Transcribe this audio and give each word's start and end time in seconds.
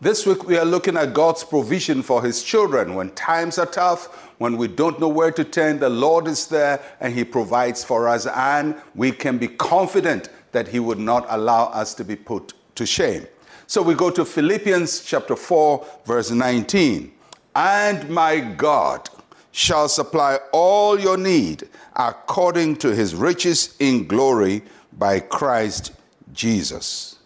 This 0.00 0.24
week 0.24 0.44
we 0.44 0.56
are 0.56 0.64
looking 0.64 0.96
at 0.96 1.12
God's 1.12 1.42
provision 1.42 2.04
for 2.04 2.22
His 2.22 2.44
children. 2.44 2.94
When 2.94 3.10
times 3.10 3.58
are 3.58 3.66
tough, 3.66 4.06
when 4.38 4.56
we 4.56 4.68
don't 4.68 5.00
know 5.00 5.08
where 5.08 5.32
to 5.32 5.42
turn, 5.42 5.80
the 5.80 5.88
Lord 5.88 6.28
is 6.28 6.46
there 6.46 6.80
and 7.00 7.12
He 7.12 7.24
provides 7.24 7.82
for 7.82 8.06
us, 8.06 8.24
and 8.28 8.76
we 8.94 9.10
can 9.10 9.38
be 9.38 9.48
confident 9.48 10.28
that 10.52 10.68
He 10.68 10.78
would 10.78 11.00
not 11.00 11.26
allow 11.30 11.64
us 11.70 11.94
to 11.94 12.04
be 12.04 12.14
put 12.14 12.52
to 12.76 12.86
shame. 12.86 13.26
So 13.66 13.82
we 13.82 13.94
go 13.94 14.08
to 14.08 14.24
Philippians 14.24 15.00
chapter 15.04 15.34
4, 15.34 15.84
verse 16.06 16.30
19. 16.30 17.12
And 17.56 18.08
my 18.08 18.38
God 18.38 19.10
shall 19.50 19.88
supply 19.88 20.38
all 20.52 21.00
your 21.00 21.16
need 21.16 21.68
according 21.96 22.76
to 22.76 22.94
his 22.94 23.16
riches 23.16 23.74
in 23.80 24.06
glory 24.06 24.62
by 24.96 25.18
Christ 25.18 25.90
Jesus. 26.32 27.16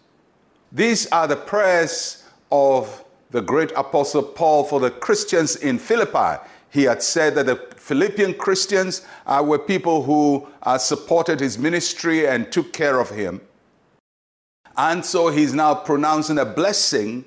These 0.71 1.05
are 1.11 1.27
the 1.27 1.35
prayers 1.35 2.22
of 2.53 3.03
the 3.31 3.41
great 3.41 3.71
apostle 3.75 4.21
Paul 4.21 4.63
for 4.63 4.79
the 4.79 4.91
Christians 4.91 5.55
in 5.55 5.79
Philippi. 5.79 6.39
He 6.69 6.83
had 6.83 7.01
said 7.01 7.33
that 7.35 7.47
the 7.47 7.55
Philippian 7.77 8.35
Christians 8.35 9.01
uh, 9.25 9.43
were 9.45 9.57
people 9.57 10.03
who 10.03 10.47
uh, 10.61 10.77
supported 10.77 11.39
his 11.39 11.57
ministry 11.57 12.27
and 12.27 12.51
took 12.51 12.71
care 12.71 12.99
of 12.99 13.09
him. 13.09 13.41
And 14.77 15.03
so 15.03 15.29
he's 15.29 15.53
now 15.53 15.73
pronouncing 15.73 16.37
a 16.37 16.45
blessing 16.45 17.25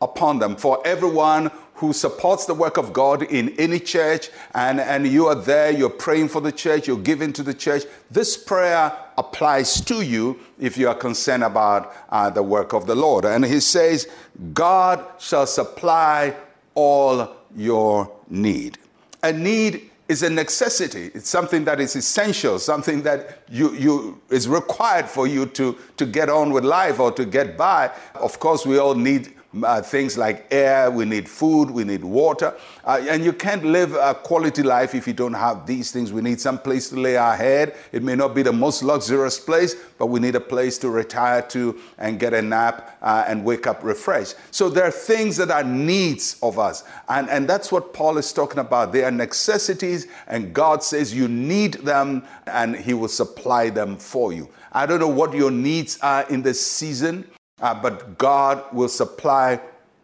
upon 0.00 0.38
them 0.38 0.54
for 0.56 0.84
everyone 0.86 1.50
who 1.74 1.92
supports 1.92 2.46
the 2.46 2.54
work 2.54 2.76
of 2.76 2.92
God 2.92 3.24
in 3.24 3.48
any 3.58 3.80
church, 3.80 4.30
and, 4.54 4.78
and 4.78 5.06
you 5.06 5.26
are 5.26 5.34
there, 5.34 5.72
you're 5.72 5.90
praying 5.90 6.28
for 6.28 6.40
the 6.40 6.52
church, 6.52 6.86
you're 6.86 6.96
giving 6.96 7.32
to 7.32 7.42
the 7.42 7.54
church, 7.54 7.82
this 8.10 8.36
prayer 8.36 8.92
applies 9.18 9.80
to 9.82 10.02
you 10.02 10.38
if 10.58 10.76
you 10.76 10.88
are 10.88 10.94
concerned 10.94 11.44
about 11.44 11.94
uh, 12.10 12.30
the 12.30 12.42
work 12.42 12.72
of 12.72 12.86
the 12.86 12.94
Lord. 12.94 13.24
And 13.24 13.44
he 13.44 13.60
says, 13.60 14.08
God 14.52 15.04
shall 15.18 15.46
supply 15.46 16.34
all 16.74 17.36
your 17.56 18.10
need. 18.28 18.78
A 19.22 19.32
need 19.32 19.90
is 20.08 20.22
a 20.22 20.30
necessity. 20.30 21.10
It's 21.14 21.28
something 21.28 21.64
that 21.64 21.80
is 21.80 21.96
essential, 21.96 22.58
something 22.58 23.02
that 23.02 23.42
you, 23.50 23.72
you 23.74 24.20
is 24.30 24.48
required 24.48 25.06
for 25.06 25.26
you 25.26 25.46
to, 25.46 25.76
to 25.96 26.06
get 26.06 26.28
on 26.28 26.52
with 26.52 26.64
life 26.64 27.00
or 27.00 27.12
to 27.12 27.24
get 27.24 27.56
by. 27.56 27.90
Of 28.14 28.38
course, 28.38 28.66
we 28.66 28.78
all 28.78 28.94
need 28.94 29.32
uh, 29.62 29.82
things 29.82 30.16
like 30.16 30.46
air, 30.50 30.90
we 30.90 31.04
need 31.04 31.28
food, 31.28 31.70
we 31.70 31.84
need 31.84 32.02
water. 32.02 32.54
Uh, 32.84 33.04
and 33.08 33.24
you 33.24 33.32
can't 33.32 33.64
live 33.64 33.94
a 33.94 34.14
quality 34.14 34.62
life 34.62 34.94
if 34.94 35.06
you 35.06 35.12
don't 35.12 35.34
have 35.34 35.66
these 35.66 35.92
things. 35.92 36.12
We 36.12 36.22
need 36.22 36.40
some 36.40 36.58
place 36.58 36.88
to 36.88 36.96
lay 36.98 37.16
our 37.16 37.36
head. 37.36 37.76
It 37.92 38.02
may 38.02 38.14
not 38.14 38.34
be 38.34 38.42
the 38.42 38.52
most 38.52 38.82
luxurious 38.82 39.38
place, 39.38 39.76
but 39.98 40.06
we 40.06 40.20
need 40.20 40.34
a 40.34 40.40
place 40.40 40.78
to 40.78 40.90
retire 40.90 41.42
to 41.42 41.78
and 41.98 42.18
get 42.18 42.32
a 42.34 42.42
nap 42.42 42.96
uh, 43.02 43.24
and 43.26 43.44
wake 43.44 43.66
up 43.66 43.84
refreshed. 43.84 44.36
So 44.50 44.68
there 44.68 44.84
are 44.84 44.90
things 44.90 45.36
that 45.36 45.50
are 45.50 45.64
needs 45.64 46.36
of 46.42 46.58
us. 46.58 46.84
And, 47.08 47.28
and 47.28 47.48
that's 47.48 47.70
what 47.70 47.92
Paul 47.92 48.18
is 48.18 48.32
talking 48.32 48.58
about. 48.58 48.92
They 48.92 49.04
are 49.04 49.10
necessities, 49.10 50.06
and 50.26 50.54
God 50.54 50.82
says 50.82 51.14
you 51.14 51.28
need 51.28 51.74
them, 51.74 52.24
and 52.46 52.74
He 52.74 52.94
will 52.94 53.08
supply 53.08 53.70
them 53.70 53.96
for 53.96 54.32
you. 54.32 54.48
I 54.72 54.86
don't 54.86 55.00
know 55.00 55.08
what 55.08 55.34
your 55.34 55.50
needs 55.50 55.98
are 56.00 56.26
in 56.28 56.42
this 56.42 56.64
season. 56.64 57.26
Uh, 57.62 57.72
but 57.72 58.18
God 58.18 58.64
will 58.72 58.88
supply 58.88 59.60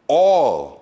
all 0.07 0.79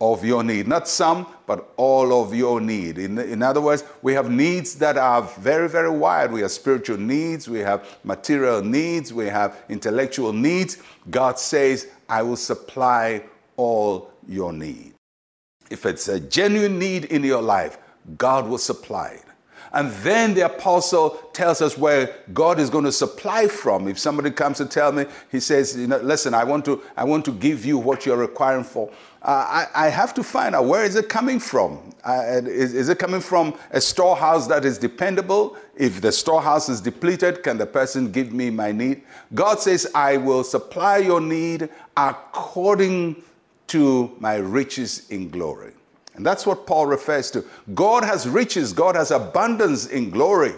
of 0.00 0.24
your 0.24 0.42
need. 0.42 0.66
Not 0.66 0.88
some, 0.88 1.26
but 1.46 1.72
all 1.76 2.22
of 2.22 2.34
your 2.34 2.60
need. 2.60 2.98
In, 2.98 3.18
in 3.18 3.42
other 3.42 3.60
words, 3.60 3.84
we 4.02 4.12
have 4.14 4.30
needs 4.30 4.74
that 4.76 4.96
are 4.96 5.22
very, 5.38 5.68
very 5.68 5.90
wide. 5.90 6.32
We 6.32 6.40
have 6.40 6.50
spiritual 6.50 6.98
needs, 6.98 7.48
we 7.48 7.60
have 7.60 7.98
material 8.04 8.62
needs, 8.62 9.12
we 9.12 9.26
have 9.26 9.62
intellectual 9.68 10.32
needs. 10.32 10.78
God 11.10 11.38
says, 11.38 11.88
I 12.08 12.22
will 12.22 12.36
supply 12.36 13.24
all 13.56 14.10
your 14.26 14.52
need. 14.52 14.94
If 15.70 15.86
it's 15.86 16.08
a 16.08 16.20
genuine 16.20 16.78
need 16.78 17.06
in 17.06 17.22
your 17.22 17.42
life, 17.42 17.78
God 18.18 18.48
will 18.48 18.58
supply 18.58 19.08
it. 19.08 19.24
And 19.74 19.90
then 20.04 20.34
the 20.34 20.42
apostle 20.42 21.10
tells 21.32 21.60
us 21.60 21.76
where 21.76 22.14
God 22.32 22.60
is 22.60 22.70
going 22.70 22.84
to 22.84 22.92
supply 22.92 23.48
from. 23.48 23.88
If 23.88 23.98
somebody 23.98 24.30
comes 24.30 24.58
to 24.58 24.66
tell 24.66 24.92
me, 24.92 25.04
he 25.32 25.40
says, 25.40 25.76
you 25.76 25.88
know, 25.88 25.98
listen, 25.98 26.32
I 26.32 26.44
want 26.44 26.64
to, 26.66 26.80
I 26.96 27.02
want 27.02 27.24
to 27.24 27.32
give 27.32 27.64
you 27.66 27.76
what 27.76 28.06
you're 28.06 28.16
requiring 28.16 28.62
for. 28.62 28.88
Uh, 29.20 29.66
I, 29.74 29.86
I, 29.86 29.88
have 29.88 30.14
to 30.14 30.22
find 30.22 30.54
out 30.54 30.66
where 30.66 30.84
is 30.84 30.94
it 30.94 31.08
coming 31.08 31.40
from. 31.40 31.80
Uh, 32.04 32.42
is, 32.44 32.74
is 32.74 32.88
it 32.88 32.98
coming 32.98 33.20
from 33.20 33.54
a 33.72 33.80
storehouse 33.80 34.46
that 34.46 34.64
is 34.64 34.78
dependable? 34.78 35.56
If 35.74 36.00
the 36.00 36.12
storehouse 36.12 36.68
is 36.68 36.80
depleted, 36.80 37.42
can 37.42 37.58
the 37.58 37.66
person 37.66 38.12
give 38.12 38.32
me 38.32 38.50
my 38.50 38.70
need? 38.70 39.02
God 39.34 39.60
says, 39.60 39.90
I 39.94 40.18
will 40.18 40.44
supply 40.44 40.98
your 40.98 41.20
need 41.20 41.68
according 41.96 43.22
to 43.68 44.14
my 44.20 44.36
riches 44.36 45.08
in 45.10 45.30
glory. 45.30 45.72
And 46.14 46.24
that's 46.24 46.46
what 46.46 46.66
Paul 46.66 46.86
refers 46.86 47.30
to. 47.32 47.44
God 47.74 48.04
has 48.04 48.28
riches, 48.28 48.72
God 48.72 48.94
has 48.94 49.10
abundance 49.10 49.86
in 49.86 50.10
glory. 50.10 50.54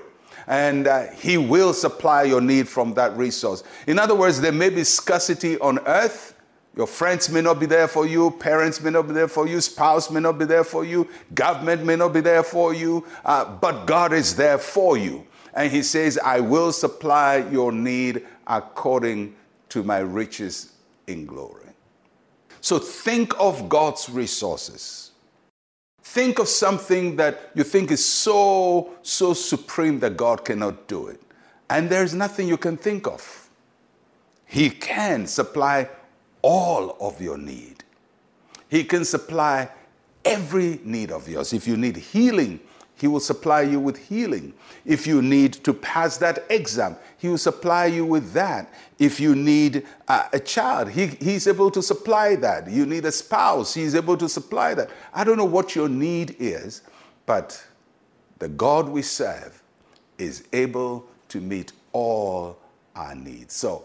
And 0.47 0.87
uh, 0.87 1.09
he 1.11 1.39
will 1.39 1.72
supply 1.72 2.22
your 2.22 2.41
need 2.41 2.69
from 2.69 2.94
that 2.94 3.17
resource. 3.17 3.65
In 3.89 3.99
other 3.99 4.15
words, 4.15 4.41
there 4.41 4.53
may 4.53 4.71
be 4.71 4.84
scarcity 4.84 5.59
on 5.59 5.81
earth. 5.87 6.34
Your 6.77 6.87
friends 6.87 7.31
may 7.31 7.41
not 7.41 7.59
be 7.59 7.67
there 7.67 7.89
for 7.89 8.06
you, 8.06 8.31
parents 8.31 8.83
may 8.83 8.91
not 8.91 9.09
be 9.09 9.15
there 9.15 9.28
for 9.28 9.49
you, 9.49 9.62
spouse 9.62 10.11
may 10.11 10.21
not 10.21 10.39
be 10.39 10.44
there 10.44 10.62
for 10.62 10.84
you, 10.84 11.09
government 11.34 11.83
may 11.84 11.97
not 11.97 12.12
be 12.12 12.21
there 12.21 12.43
for 12.43 12.75
you, 12.75 13.03
uh, 13.25 13.47
but 13.47 13.87
God 13.87 14.12
is 14.12 14.37
there 14.37 14.59
for 14.59 14.99
you. 14.99 15.27
And 15.55 15.73
he 15.73 15.83
says, 15.83 16.19
I 16.23 16.41
will 16.41 16.71
supply 16.73 17.37
your 17.50 17.73
need 17.73 18.27
according 18.47 19.34
to 19.71 19.83
my 19.83 20.00
riches 20.00 20.75
in 21.06 21.25
glory. 21.25 21.71
So 22.61 22.78
think 22.78 23.33
of 23.41 23.71
God's 23.71 24.11
resources. 24.11 25.12
Think 26.16 26.38
of 26.38 26.49
something 26.49 27.16
that 27.16 27.50
you 27.54 27.62
think 27.62 27.91
is 27.91 28.03
so, 28.03 28.94
so 29.03 29.34
supreme 29.34 30.00
that 30.00 30.16
God 30.16 30.47
cannot 30.47 30.88
do 30.88 31.09
it. 31.09 31.21
And 31.69 31.91
there's 31.91 32.15
nothing 32.15 32.49
you 32.49 32.56
can 32.56 32.78
think 32.78 33.06
of. 33.06 33.50
He 34.47 34.71
can 34.71 35.26
supply 35.26 35.91
all 36.41 36.97
of 37.00 37.21
your 37.21 37.37
need. 37.37 37.84
He 38.71 38.82
can 38.82 39.05
supply 39.05 39.69
every 40.25 40.81
need 40.84 41.12
of 41.12 41.28
yours. 41.28 41.53
If 41.53 41.69
you 41.69 41.76
need 41.76 41.99
healing, 41.99 42.60
he 42.97 43.07
will 43.07 43.21
supply 43.21 43.61
you 43.61 43.79
with 43.79 44.09
healing. 44.09 44.55
If 44.87 45.07
you 45.07 45.21
need 45.21 45.53
to 45.65 45.75
pass 45.75 46.17
that 46.19 46.47
exam, 46.49 46.97
He 47.19 47.29
will 47.29 47.39
supply 47.39 47.87
you 47.87 48.07
with 48.07 48.33
that. 48.33 48.73
If 48.99 49.21
you 49.21 49.34
need 49.34 49.87
a, 50.09 50.25
a, 50.33 50.41
child, 50.41 50.91
he, 50.91 51.06
He's 51.06 51.47
able 51.47 51.71
to 51.73 51.83
supply 51.83 52.37
that. 52.37 52.71
You 52.71 52.87
need 52.87 53.05
a 53.05 53.12
spouse, 53.12 53.75
He's 53.75 53.95
able 53.95 54.17
to 54.17 54.29
supply 54.29 54.73
that. 54.75 54.89
I 55.12 55.25
don't 55.25 55.37
know 55.37 55.45
what 55.45 55.75
your 55.75 55.91
need 55.91 56.37
is, 56.39 56.83
but 57.27 57.62
the 58.39 58.49
God 58.49 58.89
we 58.89 59.03
serve 59.03 59.62
is 60.17 60.47
able 60.55 61.06
to 61.29 61.41
meet 61.41 61.73
all 61.93 62.59
our 62.95 63.15
needs. 63.15 63.53
So, 63.53 63.85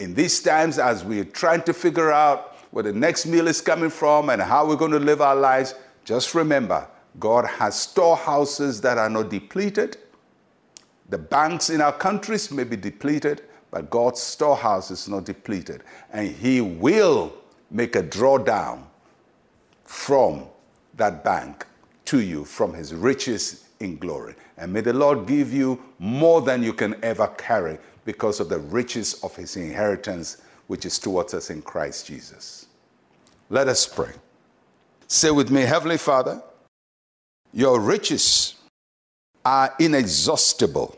in 0.00 0.14
these 0.14 0.42
times, 0.42 0.80
as 0.80 1.04
we're 1.04 1.24
trying 1.24 1.62
to 1.62 1.72
figure 1.72 2.10
out 2.10 2.56
where 2.72 2.82
the 2.82 2.92
next 2.92 3.24
meal 3.26 3.46
is 3.46 3.60
coming 3.60 3.90
from 3.90 4.30
and 4.30 4.42
how 4.42 4.66
we're 4.66 4.74
going 4.74 4.90
to 4.90 4.98
live 4.98 5.20
our 5.20 5.36
lives, 5.36 5.76
just 6.04 6.34
remember 6.34 6.88
God 7.20 7.46
has 7.46 7.78
storehouses 7.78 8.80
that 8.80 8.98
are 8.98 9.10
not 9.10 9.28
depleted. 9.30 9.98
The 11.08 11.18
banks 11.18 11.70
in 11.70 11.80
our 11.80 11.92
countries 11.92 12.50
may 12.50 12.64
be 12.64 12.76
depleted, 12.76 13.42
but 13.70 13.90
God's 13.90 14.20
storehouse 14.20 14.90
is 14.90 15.08
not 15.08 15.24
depleted. 15.24 15.82
And 16.12 16.28
He 16.28 16.60
will 16.60 17.34
make 17.70 17.96
a 17.96 18.02
drawdown 18.02 18.84
from 19.84 20.44
that 20.94 21.22
bank 21.24 21.66
to 22.06 22.20
you 22.20 22.44
from 22.44 22.72
His 22.72 22.94
riches 22.94 23.68
in 23.80 23.96
glory. 23.96 24.34
And 24.56 24.72
may 24.72 24.80
the 24.80 24.92
Lord 24.92 25.26
give 25.26 25.52
you 25.52 25.82
more 25.98 26.40
than 26.40 26.62
you 26.62 26.72
can 26.72 26.96
ever 27.02 27.26
carry 27.38 27.78
because 28.04 28.40
of 28.40 28.48
the 28.48 28.58
riches 28.58 29.14
of 29.22 29.36
His 29.36 29.56
inheritance, 29.56 30.38
which 30.66 30.86
is 30.86 30.98
towards 30.98 31.34
us 31.34 31.50
in 31.50 31.62
Christ 31.62 32.06
Jesus. 32.06 32.66
Let 33.50 33.68
us 33.68 33.86
pray. 33.86 34.12
Say 35.08 35.30
with 35.30 35.50
me, 35.50 35.62
Heavenly 35.62 35.98
Father, 35.98 36.42
your 37.52 37.80
riches 37.80 38.54
are 39.44 39.74
inexhaustible. 39.78 40.96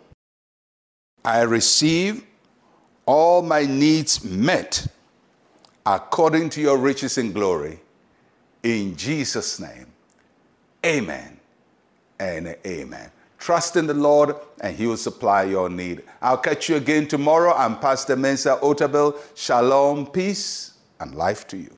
I 1.25 1.43
receive 1.43 2.25
all 3.07 3.43
my 3.43 3.65
needs 3.65 4.25
met 4.25 4.87
according 5.87 6.51
to 6.51 6.61
your 6.61 6.79
riches 6.79 7.19
and 7.19 7.35
glory. 7.35 7.81
In 8.63 8.97
Jesus' 8.97 9.61
name, 9.61 9.87
amen 10.85 11.39
and 12.19 12.57
amen. 12.67 13.11
Trust 13.39 13.77
in 13.77 13.87
the 13.87 13.95
Lord 13.95 14.37
and 14.63 14.75
He 14.75 14.87
will 14.87 14.97
supply 14.97 15.43
your 15.43 15.69
need. 15.69 16.03
I'll 16.23 16.39
catch 16.39 16.69
you 16.69 16.77
again 16.77 17.07
tomorrow. 17.07 17.53
I'm 17.53 17.79
Pastor 17.79 18.17
Mensa 18.17 18.59
Otabil. 18.63 19.19
Shalom, 19.35 20.07
peace, 20.07 20.75
and 21.01 21.15
life 21.15 21.47
to 21.49 21.59
you. 21.59 21.71